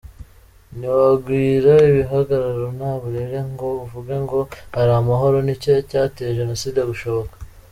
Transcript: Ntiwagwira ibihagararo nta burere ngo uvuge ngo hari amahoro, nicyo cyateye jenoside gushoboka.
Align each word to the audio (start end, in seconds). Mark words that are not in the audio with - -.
Ntiwagwira 0.77 1.73
ibihagararo 1.89 2.67
nta 2.77 2.91
burere 3.01 3.37
ngo 3.51 3.67
uvuge 3.83 4.13
ngo 4.23 4.39
hari 4.75 4.91
amahoro, 5.01 5.37
nicyo 5.45 5.71
cyateye 5.89 6.31
jenoside 6.39 6.79
gushoboka. 6.89 7.35